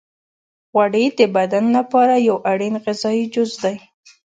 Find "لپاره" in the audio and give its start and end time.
1.77-2.15